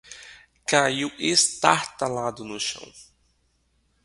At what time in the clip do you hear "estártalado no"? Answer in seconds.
1.19-2.57